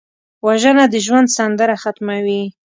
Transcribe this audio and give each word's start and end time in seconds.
وژنه 0.45 0.85
د 0.93 0.95
ژوند 1.05 1.27
سندره 1.37 1.75
ختموي 1.83 2.43